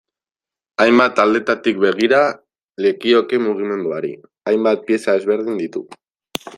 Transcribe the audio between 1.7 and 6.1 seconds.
begira lekioke mugimenduari, hainbat pieza ezberdin ditu.